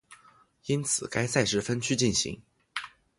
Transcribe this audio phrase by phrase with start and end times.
[0.65, 2.41] 因此该赛事分区进行。